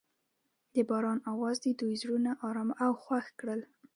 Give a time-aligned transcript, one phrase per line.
[0.73, 3.61] د باران اواز د دوی زړونه ارامه او خوښ کړل.